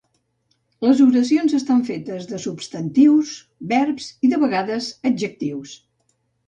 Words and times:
Les 0.85 1.01
oracions 1.05 1.53
estan 1.59 1.83
fetes 1.91 2.27
de 2.33 2.41
substantius, 2.47 3.37
verbs 3.77 4.11
i 4.29 4.35
de 4.35 4.43
vegades 4.47 4.93
adjectius. 5.13 5.81